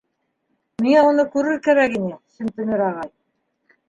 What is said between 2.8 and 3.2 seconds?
ағай.